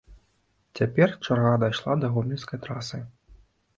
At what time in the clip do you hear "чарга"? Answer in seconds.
1.27-1.53